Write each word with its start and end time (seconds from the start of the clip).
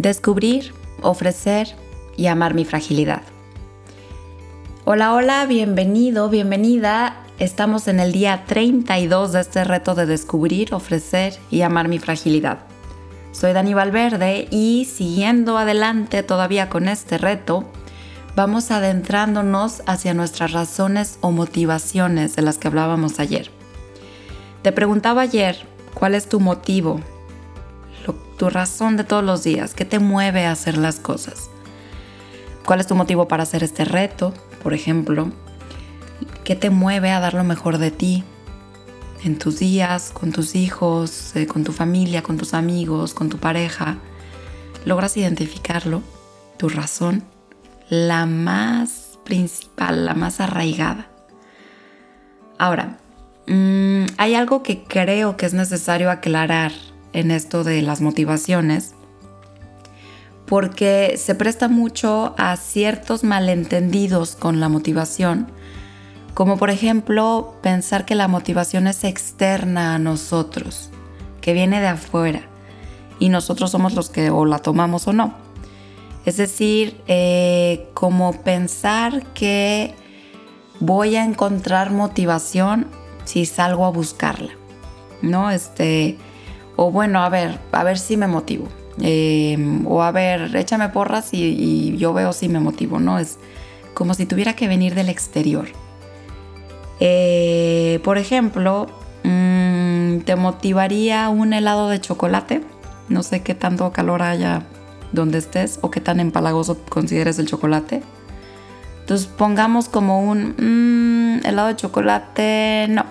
descubrir, 0.00 0.72
ofrecer 1.02 1.68
y 2.16 2.26
amar 2.26 2.54
mi 2.54 2.64
fragilidad. 2.64 3.20
Hola, 4.86 5.12
hola, 5.12 5.44
bienvenido, 5.44 6.30
bienvenida. 6.30 7.16
Estamos 7.38 7.86
en 7.86 8.00
el 8.00 8.12
día 8.12 8.44
32 8.46 9.32
de 9.32 9.40
este 9.40 9.62
reto 9.64 9.94
de 9.94 10.06
descubrir, 10.06 10.72
ofrecer 10.72 11.34
y 11.50 11.60
amar 11.60 11.88
mi 11.88 11.98
fragilidad. 11.98 12.60
Soy 13.32 13.52
Dani 13.52 13.74
Valverde 13.74 14.48
y 14.50 14.86
siguiendo 14.86 15.58
adelante 15.58 16.22
todavía 16.22 16.70
con 16.70 16.88
este 16.88 17.18
reto, 17.18 17.66
vamos 18.34 18.70
adentrándonos 18.70 19.82
hacia 19.84 20.14
nuestras 20.14 20.52
razones 20.52 21.18
o 21.20 21.30
motivaciones 21.30 22.36
de 22.36 22.42
las 22.42 22.56
que 22.56 22.68
hablábamos 22.68 23.20
ayer. 23.20 23.50
Te 24.62 24.72
preguntaba 24.72 25.20
ayer, 25.20 25.58
¿cuál 25.92 26.14
es 26.14 26.26
tu 26.26 26.40
motivo? 26.40 27.00
Tu 28.40 28.48
razón 28.48 28.96
de 28.96 29.04
todos 29.04 29.22
los 29.22 29.44
días, 29.44 29.74
¿qué 29.74 29.84
te 29.84 29.98
mueve 29.98 30.46
a 30.46 30.52
hacer 30.52 30.78
las 30.78 30.98
cosas? 30.98 31.50
¿Cuál 32.64 32.80
es 32.80 32.86
tu 32.86 32.94
motivo 32.94 33.28
para 33.28 33.42
hacer 33.42 33.62
este 33.62 33.84
reto, 33.84 34.32
por 34.62 34.72
ejemplo? 34.72 35.30
¿Qué 36.42 36.56
te 36.56 36.70
mueve 36.70 37.10
a 37.10 37.20
dar 37.20 37.34
lo 37.34 37.44
mejor 37.44 37.76
de 37.76 37.90
ti 37.90 38.24
en 39.24 39.38
tus 39.38 39.58
días, 39.58 40.10
con 40.10 40.32
tus 40.32 40.54
hijos, 40.54 41.36
eh, 41.36 41.46
con 41.46 41.64
tu 41.64 41.72
familia, 41.72 42.22
con 42.22 42.38
tus 42.38 42.54
amigos, 42.54 43.12
con 43.12 43.28
tu 43.28 43.36
pareja? 43.36 43.98
¿Logras 44.86 45.18
identificarlo? 45.18 46.00
¿Tu 46.56 46.70
razón? 46.70 47.24
La 47.90 48.24
más 48.24 49.18
principal, 49.22 50.06
la 50.06 50.14
más 50.14 50.40
arraigada. 50.40 51.10
Ahora, 52.56 52.96
mm, 53.48 54.06
hay 54.16 54.34
algo 54.34 54.62
que 54.62 54.82
creo 54.82 55.36
que 55.36 55.44
es 55.44 55.52
necesario 55.52 56.10
aclarar 56.10 56.72
en 57.12 57.30
esto 57.30 57.64
de 57.64 57.82
las 57.82 58.00
motivaciones, 58.00 58.94
porque 60.46 61.14
se 61.16 61.34
presta 61.34 61.68
mucho 61.68 62.34
a 62.36 62.56
ciertos 62.56 63.22
malentendidos 63.22 64.34
con 64.34 64.60
la 64.60 64.68
motivación, 64.68 65.50
como 66.34 66.56
por 66.56 66.70
ejemplo 66.70 67.54
pensar 67.62 68.04
que 68.04 68.14
la 68.14 68.28
motivación 68.28 68.86
es 68.86 69.04
externa 69.04 69.94
a 69.94 69.98
nosotros, 69.98 70.90
que 71.40 71.52
viene 71.52 71.80
de 71.80 71.88
afuera, 71.88 72.42
y 73.18 73.28
nosotros 73.28 73.70
somos 73.70 73.94
los 73.94 74.10
que 74.10 74.30
o 74.30 74.44
la 74.44 74.58
tomamos 74.58 75.06
o 75.06 75.12
no. 75.12 75.34
Es 76.24 76.36
decir, 76.36 77.00
eh, 77.06 77.88
como 77.94 78.42
pensar 78.42 79.24
que 79.32 79.94
voy 80.80 81.16
a 81.16 81.24
encontrar 81.24 81.90
motivación 81.90 82.86
si 83.24 83.46
salgo 83.46 83.84
a 83.84 83.90
buscarla, 83.90 84.52
¿no? 85.22 85.50
Este, 85.50 86.18
o 86.82 86.90
bueno, 86.90 87.22
a 87.22 87.28
ver, 87.28 87.58
a 87.72 87.84
ver 87.84 87.98
si 87.98 88.16
me 88.16 88.26
motivo. 88.26 88.66
Em, 89.02 89.86
o 89.86 90.02
a 90.02 90.12
ver, 90.12 90.56
échame 90.56 90.88
porras 90.88 91.28
y, 91.34 91.94
yo 91.98 92.14
veo 92.14 92.32
si 92.32 92.48
me 92.48 92.58
motivo, 92.58 92.98
¿no? 92.98 93.18
Es 93.18 93.36
como 93.92 94.14
si 94.14 94.24
tuviera 94.24 94.56
que 94.56 94.66
venir 94.66 94.94
del 94.94 95.10
exterior. 95.10 95.66
Eh, 96.98 98.00
por 98.02 98.16
ejemplo, 98.16 98.86
mm, 99.24 100.20
¿te 100.20 100.36
motivaría 100.36 101.28
un 101.28 101.52
helado 101.52 101.90
de 101.90 102.00
chocolate? 102.00 102.62
No 103.10 103.22
sé 103.22 103.42
qué 103.42 103.54
tanto 103.54 103.92
calor 103.92 104.22
haya 104.22 104.62
donde 105.12 105.36
estés 105.36 105.80
o 105.82 105.90
qué 105.90 106.00
tan 106.00 106.18
empalagoso 106.18 106.78
consideres 106.88 107.38
el 107.38 107.46
chocolate. 107.46 108.02
Entonces 109.00 109.26
pongamos 109.26 109.90
como 109.90 110.20
un 110.22 110.54
mm, 110.56 111.46
helado 111.46 111.68
de 111.68 111.76
chocolate, 111.76 112.86
no. 112.88 113.04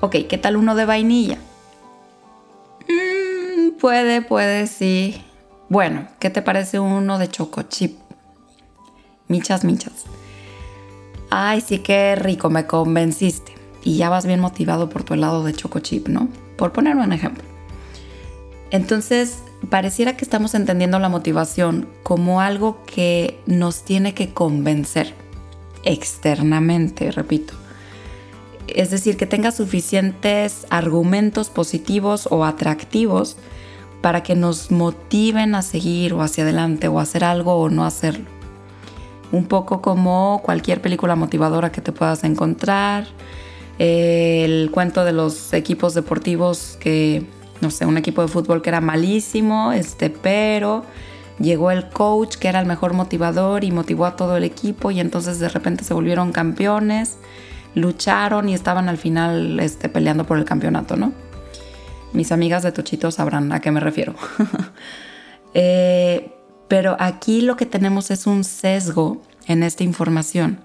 Ok, 0.00 0.16
¿qué 0.28 0.36
tal 0.36 0.58
uno 0.58 0.74
de 0.74 0.84
vainilla? 0.84 1.38
Puede, 3.78 4.22
puede, 4.22 4.66
sí. 4.66 5.22
Bueno, 5.68 6.08
¿qué 6.18 6.30
te 6.30 6.42
parece 6.42 6.80
uno 6.80 7.18
de 7.18 7.28
choco 7.28 7.62
chip? 7.62 7.98
Michas, 9.28 9.64
michas. 9.64 10.04
Ay, 11.30 11.60
sí, 11.60 11.78
qué 11.78 12.16
rico, 12.16 12.50
me 12.50 12.66
convenciste. 12.66 13.54
Y 13.82 13.96
ya 13.96 14.08
vas 14.08 14.26
bien 14.26 14.40
motivado 14.40 14.88
por 14.88 15.04
tu 15.04 15.14
helado 15.14 15.44
de 15.44 15.52
choco 15.52 15.80
chip, 15.80 16.08
¿no? 16.08 16.28
Por 16.56 16.72
poner 16.72 16.96
un 16.96 17.12
ejemplo. 17.12 17.44
Entonces, 18.70 19.38
pareciera 19.70 20.16
que 20.16 20.24
estamos 20.24 20.54
entendiendo 20.54 20.98
la 20.98 21.08
motivación 21.08 21.88
como 22.02 22.40
algo 22.40 22.82
que 22.84 23.40
nos 23.46 23.84
tiene 23.84 24.14
que 24.14 24.32
convencer 24.32 25.14
externamente, 25.84 27.10
repito. 27.12 27.54
Es 28.66 28.90
decir, 28.90 29.16
que 29.16 29.26
tenga 29.26 29.52
suficientes 29.52 30.66
argumentos 30.70 31.48
positivos 31.48 32.28
o 32.30 32.44
atractivos 32.44 33.36
para 34.00 34.22
que 34.22 34.34
nos 34.34 34.70
motiven 34.70 35.54
a 35.54 35.62
seguir 35.62 36.14
o 36.14 36.22
hacia 36.22 36.44
adelante 36.44 36.88
o 36.88 37.00
hacer 37.00 37.24
algo 37.24 37.54
o 37.54 37.68
no 37.68 37.84
hacerlo. 37.84 38.26
Un 39.32 39.46
poco 39.46 39.82
como 39.82 40.40
cualquier 40.44 40.80
película 40.80 41.16
motivadora 41.16 41.70
que 41.72 41.80
te 41.80 41.92
puedas 41.92 42.24
encontrar, 42.24 43.06
el 43.78 44.70
cuento 44.72 45.04
de 45.04 45.12
los 45.12 45.52
equipos 45.52 45.94
deportivos 45.94 46.76
que, 46.80 47.24
no 47.60 47.70
sé, 47.70 47.86
un 47.86 47.96
equipo 47.96 48.22
de 48.22 48.28
fútbol 48.28 48.62
que 48.62 48.70
era 48.70 48.80
malísimo, 48.80 49.72
este, 49.72 50.10
pero 50.10 50.84
llegó 51.38 51.70
el 51.70 51.88
coach 51.88 52.36
que 52.36 52.48
era 52.48 52.58
el 52.60 52.66
mejor 52.66 52.94
motivador 52.94 53.62
y 53.62 53.70
motivó 53.70 54.06
a 54.06 54.16
todo 54.16 54.36
el 54.36 54.44
equipo 54.44 54.90
y 54.90 54.98
entonces 54.98 55.38
de 55.38 55.48
repente 55.48 55.84
se 55.84 55.94
volvieron 55.94 56.32
campeones, 56.32 57.18
lucharon 57.74 58.48
y 58.48 58.54
estaban 58.54 58.88
al 58.88 58.98
final 58.98 59.60
este, 59.60 59.88
peleando 59.88 60.24
por 60.24 60.38
el 60.38 60.44
campeonato, 60.44 60.96
¿no? 60.96 61.12
Mis 62.12 62.32
amigas 62.32 62.62
de 62.62 62.72
Tochito 62.72 63.10
sabrán 63.10 63.52
a 63.52 63.60
qué 63.60 63.70
me 63.70 63.80
refiero. 63.80 64.14
Eh, 65.54 66.30
pero 66.68 66.94
aquí 67.00 67.40
lo 67.40 67.56
que 67.56 67.64
tenemos 67.64 68.10
es 68.10 68.26
un 68.26 68.44
sesgo 68.44 69.22
en 69.46 69.62
esta 69.62 69.82
información. 69.82 70.60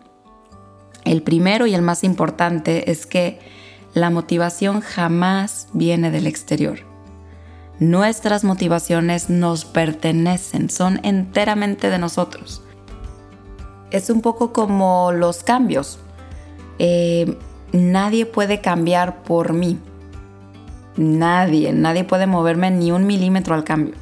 El 1.05 1.23
primero 1.23 1.65
y 1.65 1.73
el 1.73 1.81
más 1.81 2.03
importante 2.03 2.91
es 2.91 3.05
que 3.05 3.39
la 3.93 4.09
motivación 4.09 4.81
jamás 4.81 5.69
viene 5.73 6.11
del 6.11 6.27
exterior. 6.27 6.79
Nuestras 7.79 8.43
motivaciones 8.43 9.29
nos 9.29 9.65
pertenecen, 9.65 10.69
son 10.69 10.99
enteramente 11.03 11.89
de 11.89 11.97
nosotros. 11.97 12.61
Es 13.91 14.09
un 14.09 14.21
poco 14.21 14.53
como 14.53 15.11
los 15.11 15.43
cambios. 15.43 15.99
Eh, 16.79 17.37
nadie 17.71 18.25
puede 18.25 18.61
cambiar 18.61 19.23
por 19.23 19.53
mí. 19.53 19.79
Nadie, 20.95 21.73
nadie 21.73 22.03
puede 22.03 22.27
moverme 22.27 22.69
ni 22.69 22.91
un 22.91 23.07
milímetro 23.07 23.55
al 23.55 23.63
cambio. 23.63 23.95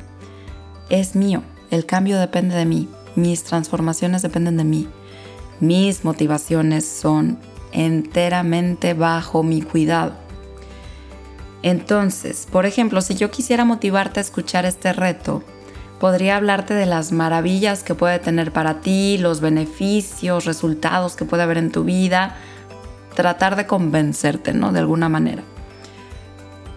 Es 0.90 1.16
mío, 1.16 1.42
el 1.70 1.86
cambio 1.86 2.20
depende 2.20 2.56
de 2.56 2.66
mí, 2.66 2.90
mis 3.16 3.44
transformaciones 3.44 4.22
dependen 4.22 4.58
de 4.58 4.66
mí, 4.66 4.90
mis 5.62 6.04
motivaciones 6.04 6.86
son 6.86 7.38
enteramente 7.72 8.94
bajo 8.94 9.42
mi 9.42 9.62
cuidado. 9.62 10.14
Entonces, 11.64 12.48
por 12.52 12.66
ejemplo, 12.66 13.02
si 13.02 13.16
yo 13.16 13.32
quisiera 13.32 13.64
motivarte 13.64 14.20
a 14.20 14.24
escuchar 14.24 14.66
este 14.66 14.92
reto, 14.92 15.44
podría 16.00 16.38
hablarte 16.38 16.74
de 16.74 16.88
las 16.88 17.12
maravillas 17.12 17.84
que 17.84 17.96
puede 17.96 18.20
tener 18.20 18.52
para 18.52 18.82
ti, 18.82 19.18
los 19.18 19.40
beneficios, 19.40 20.46
resultados 20.46 21.16
que 21.16 21.26
puede 21.26 21.44
haber 21.44 21.58
en 21.58 21.72
tu 21.72 21.84
vida, 21.84 22.36
tratar 23.16 23.56
de 23.56 23.68
convencerte, 23.68 24.54
¿no? 24.54 24.72
De 24.72 24.80
alguna 24.80 25.08
manera. 25.08 25.44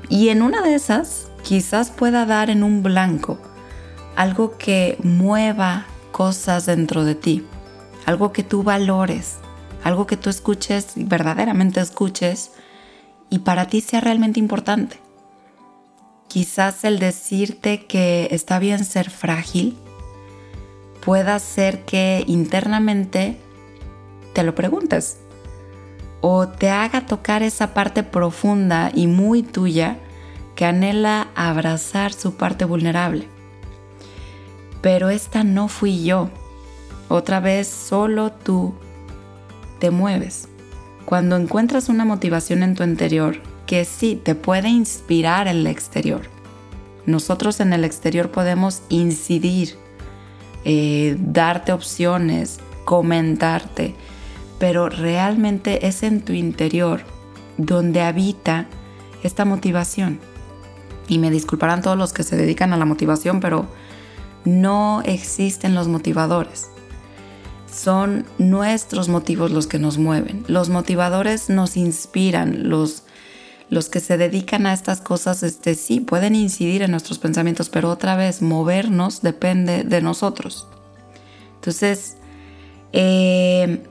Y 0.09 0.28
en 0.28 0.42
una 0.42 0.62
de 0.62 0.75
esas 0.75 1.28
quizás 1.42 1.91
pueda 1.91 2.26
dar 2.26 2.50
en 2.50 2.62
un 2.62 2.82
blanco 2.82 3.38
algo 4.16 4.56
que 4.59 4.97
mueva 5.03 5.87
cosas 6.12 6.66
dentro 6.66 7.04
de 7.04 7.15
ti, 7.15 7.44
algo 8.06 8.32
que 8.32 8.42
tú 8.42 8.62
valores, 8.62 9.38
algo 9.82 10.06
que 10.06 10.16
tú 10.16 10.31
escuches, 10.31 10.92
verdaderamente 10.97 11.81
escuches 11.81 12.53
y 13.31 13.41
para 13.41 13.66
ti 13.66 13.80
sea 13.80 14.01
realmente 14.01 14.39
importante. 14.39 15.01
Quizás 16.28 16.84
el 16.84 16.98
decirte 16.98 17.86
que 17.86 18.28
está 18.30 18.59
bien 18.59 18.84
ser 18.84 19.10
frágil 19.10 19.77
pueda 21.04 21.34
hacer 21.34 21.84
que 21.84 22.24
internamente 22.27 23.39
te 24.33 24.42
lo 24.42 24.54
preguntes 24.54 25.18
o 26.26 26.48
te 26.48 26.71
haga 26.71 27.04
tocar 27.04 27.42
esa 27.42 27.74
parte 27.74 28.03
profunda 28.03 28.91
y 28.94 29.06
muy 29.06 29.42
tuya 29.42 29.98
que 30.54 30.65
anhela 30.65 31.28
abrazar 31.34 32.15
su 32.15 32.34
parte 32.36 32.65
vulnerable. 32.65 33.28
Pero 34.80 35.10
esta 35.10 35.44
no 35.44 35.68
fui 35.68 36.03
yo. 36.03 36.30
Otra 37.10 37.41
vez 37.41 37.68
solo 37.68 38.32
tú 38.32 38.72
te 39.80 39.91
mueves. 39.91 40.48
Cuando 41.04 41.36
encuentras 41.36 41.91
una 41.91 42.06
motivación 42.06 42.62
en 42.62 42.74
tu 42.74 42.84
interior 42.84 43.42
que 43.66 43.84
sí 43.84 44.16
te 44.16 44.34
puede 44.34 44.70
inspirar 44.70 45.47
en 45.47 45.59
el 45.59 45.66
exterior. 45.66 46.22
Nosotros 47.04 47.60
en 47.60 47.74
el 47.74 47.84
exterior 47.84 48.30
podemos 48.30 48.80
incidir, 48.88 49.77
eh, 50.65 51.18
darte 51.18 51.72
opciones, 51.72 52.60
comentarte, 52.86 53.94
pero 54.65 54.89
realmente 54.89 55.87
es 55.87 56.03
en 56.03 56.22
tu 56.22 56.33
interior 56.33 57.03
donde 57.59 58.01
habita 58.01 58.66
esta 59.22 59.45
motivación. 59.45 60.21
Y 61.07 61.19
me 61.19 61.31
disculparán 61.31 61.83
todos 61.83 61.99
los 61.99 62.15
que 62.15 62.22
se 62.22 62.39
dedican 62.39 62.72
a 62.72 62.78
la 62.78 62.87
motivación, 62.87 63.41
pero 63.41 63.66
no 64.47 65.03
existen 65.05 65.75
los 65.75 65.87
motivadores. 65.87 66.71
Son 67.71 68.25
nuestros 68.39 69.11
motivos 69.11 69.51
los 69.51 69.66
que 69.66 69.78
nos 69.78 69.99
mueven. 69.99 70.47
Los 70.49 70.71
motivadores 70.71 71.51
nos 71.51 71.77
inspiran, 71.77 72.71
los, 72.71 73.03
los 73.69 73.91
que 73.91 74.01
se 74.01 74.16
dedican 74.16 74.65
a 74.65 74.72
estas 74.72 75.03
cosas, 75.03 75.43
este, 75.43 75.75
sí, 75.75 76.01
pueden 76.01 76.34
incidir 76.34 76.81
en 76.81 76.93
nuestros 76.93 77.19
pensamientos, 77.19 77.69
pero 77.69 77.91
otra 77.91 78.16
vez, 78.16 78.41
movernos 78.41 79.21
depende 79.21 79.84
de 79.84 80.01
nosotros. 80.01 80.69
Entonces, 81.57 82.16
eh, 82.95 83.89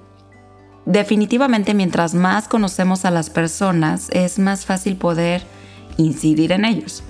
definitivamente 0.85 1.73
mientras 1.73 2.13
más 2.13 2.47
conocemos 2.47 3.05
a 3.05 3.11
las 3.11 3.29
personas, 3.29 4.09
es 4.11 4.39
más 4.39 4.65
fácil 4.65 4.97
poder 4.97 5.43
incidir 5.97 6.51
en 6.51 6.65
ellos. 6.65 7.03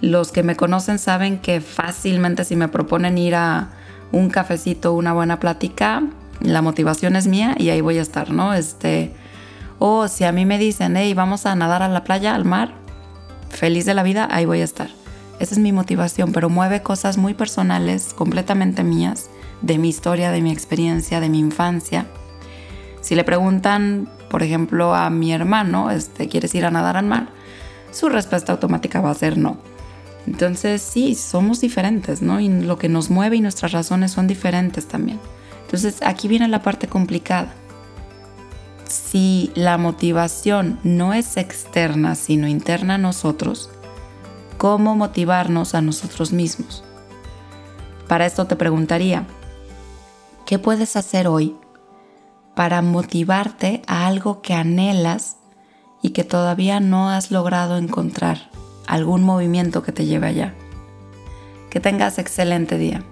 Los 0.00 0.30
que 0.30 0.42
me 0.42 0.56
conocen 0.56 0.98
saben 0.98 1.38
que 1.38 1.60
fácilmente 1.60 2.44
si 2.44 2.56
me 2.56 2.68
proponen 2.68 3.18
ir 3.18 3.34
a 3.34 3.70
un 4.12 4.30
cafecito, 4.30 4.92
una 4.92 5.12
buena 5.12 5.40
plática, 5.40 6.02
la 6.40 6.62
motivación 6.62 7.16
es 7.16 7.26
mía 7.26 7.54
y 7.58 7.70
ahí 7.70 7.80
voy 7.80 7.98
a 7.98 8.02
estar, 8.02 8.30
¿no? 8.30 8.54
Este, 8.54 9.12
o 9.78 10.08
si 10.08 10.24
a 10.24 10.32
mí 10.32 10.46
me 10.46 10.58
dicen, 10.58 10.96
hey, 10.96 11.14
vamos 11.14 11.46
a 11.46 11.54
nadar 11.54 11.82
a 11.82 11.88
la 11.88 12.04
playa, 12.04 12.34
al 12.34 12.44
mar, 12.44 12.74
feliz 13.50 13.86
de 13.86 13.94
la 13.94 14.02
vida, 14.02 14.28
ahí 14.30 14.44
voy 14.44 14.60
a 14.60 14.64
estar. 14.64 14.88
Esa 15.40 15.54
es 15.54 15.58
mi 15.58 15.72
motivación, 15.72 16.32
pero 16.32 16.48
mueve 16.48 16.82
cosas 16.82 17.16
muy 17.16 17.34
personales, 17.34 18.12
completamente 18.14 18.82
mías, 18.82 19.30
de 19.62 19.78
mi 19.78 19.88
historia, 19.88 20.30
de 20.30 20.42
mi 20.42 20.52
experiencia, 20.52 21.20
de 21.20 21.28
mi 21.28 21.38
infancia. 21.38 22.06
Si 23.08 23.14
le 23.14 23.24
preguntan, 23.24 24.06
por 24.28 24.42
ejemplo, 24.42 24.94
a 24.94 25.08
mi 25.08 25.32
hermano, 25.32 25.90
este, 25.90 26.28
¿quieres 26.28 26.54
ir 26.54 26.66
a 26.66 26.70
nadar 26.70 26.98
al 26.98 27.06
mar? 27.06 27.30
Su 27.90 28.10
respuesta 28.10 28.52
automática 28.52 29.00
va 29.00 29.10
a 29.10 29.14
ser 29.14 29.38
no. 29.38 29.56
Entonces 30.26 30.82
sí, 30.82 31.14
somos 31.14 31.62
diferentes, 31.62 32.20
¿no? 32.20 32.38
Y 32.38 32.50
lo 32.50 32.76
que 32.76 32.90
nos 32.90 33.08
mueve 33.08 33.36
y 33.36 33.40
nuestras 33.40 33.72
razones 33.72 34.12
son 34.12 34.26
diferentes 34.26 34.88
también. 34.88 35.18
Entonces 35.62 36.02
aquí 36.02 36.28
viene 36.28 36.48
la 36.48 36.60
parte 36.60 36.86
complicada. 36.86 37.54
Si 38.86 39.52
la 39.54 39.78
motivación 39.78 40.78
no 40.82 41.14
es 41.14 41.38
externa, 41.38 42.14
sino 42.14 42.46
interna 42.46 42.96
a 42.96 42.98
nosotros, 42.98 43.70
¿cómo 44.58 44.94
motivarnos 44.94 45.74
a 45.74 45.80
nosotros 45.80 46.30
mismos? 46.30 46.84
Para 48.06 48.26
esto 48.26 48.46
te 48.46 48.56
preguntaría, 48.56 49.26
¿qué 50.44 50.58
puedes 50.58 50.94
hacer 50.94 51.26
hoy 51.26 51.56
para 52.58 52.82
motivarte 52.82 53.82
a 53.86 54.08
algo 54.08 54.42
que 54.42 54.52
anhelas 54.52 55.36
y 56.02 56.10
que 56.10 56.24
todavía 56.24 56.80
no 56.80 57.08
has 57.08 57.30
logrado 57.30 57.76
encontrar? 57.76 58.50
algún 58.88 59.22
movimiento 59.22 59.84
que 59.84 59.92
te 59.92 60.06
lleve 60.06 60.26
allá. 60.26 60.54
Que 61.70 61.78
tengas 61.78 62.18
excelente 62.18 62.78
día. 62.78 63.04